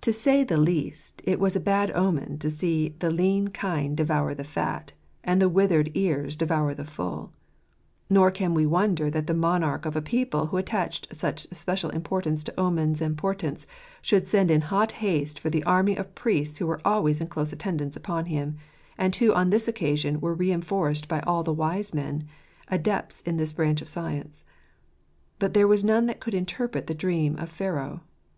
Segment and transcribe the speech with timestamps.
[0.00, 4.32] To say the least, it was a bad omen to see the lean kine devour
[4.32, 7.30] the fat, and the withered ears devour the full:
[8.08, 12.58] nor can we wonder that the monarch of a people who attached special importance to
[12.58, 13.66] omens and portents
[14.00, 17.52] should send in hot haste for the army of priests who were always in close
[17.52, 18.56] attendance upon him;
[18.96, 22.24] and who on this occasion were reinforced by all the wise men,
[22.68, 24.42] adepts in this branch of science.
[25.38, 28.00] But there was none that could interpret the dream of Pharaoh.